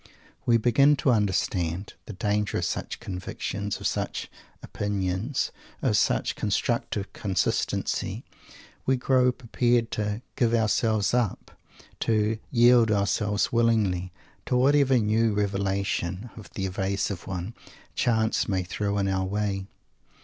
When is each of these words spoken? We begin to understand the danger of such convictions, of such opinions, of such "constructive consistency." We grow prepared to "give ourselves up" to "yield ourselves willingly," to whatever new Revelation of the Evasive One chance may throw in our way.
We 0.47 0.57
begin 0.57 0.95
to 0.95 1.11
understand 1.11 1.93
the 2.07 2.13
danger 2.13 2.57
of 2.57 2.65
such 2.65 2.99
convictions, 2.99 3.79
of 3.79 3.85
such 3.85 4.31
opinions, 4.63 5.51
of 5.83 5.95
such 5.95 6.35
"constructive 6.35 7.13
consistency." 7.13 8.23
We 8.87 8.95
grow 8.95 9.31
prepared 9.31 9.91
to 9.91 10.23
"give 10.35 10.55
ourselves 10.55 11.13
up" 11.13 11.51
to 11.99 12.39
"yield 12.49 12.89
ourselves 12.89 13.51
willingly," 13.51 14.11
to 14.47 14.57
whatever 14.57 14.97
new 14.97 15.35
Revelation 15.35 16.31
of 16.35 16.49
the 16.55 16.65
Evasive 16.65 17.27
One 17.27 17.53
chance 17.93 18.49
may 18.49 18.63
throw 18.63 18.97
in 18.97 19.07
our 19.07 19.25
way. 19.25 19.67